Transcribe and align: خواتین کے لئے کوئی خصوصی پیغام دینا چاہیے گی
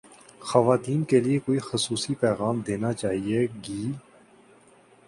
خواتین 0.41 1.03
کے 1.09 1.19
لئے 1.19 1.37
کوئی 1.45 1.59
خصوصی 1.59 2.13
پیغام 2.21 2.59
دینا 2.67 2.93
چاہیے 2.93 3.45
گی 3.63 3.83